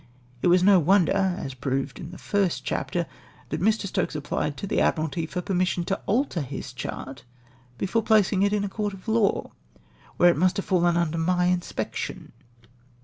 [0.41, 3.05] It was no wonder, as proved in the first chapter,
[3.49, 3.85] that Mr.
[3.85, 7.23] Stokes applied to the Admiralty for permission to alter his chart
[7.77, 9.51] before producing it in a court of law,
[10.17, 12.31] where it must have fallen under my inspection